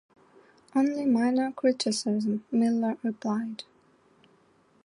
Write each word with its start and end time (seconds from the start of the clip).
"Only 0.75 1.05
minor 1.05 1.51
criticism," 1.51 2.43
Miller 2.51 2.97
replied. 3.03 3.65